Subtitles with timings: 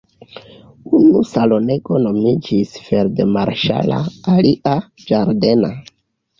[0.99, 4.03] Unu salonego nomiĝis "feldmarŝala"
[4.37, 4.77] alia
[5.07, 5.75] "ĝardena".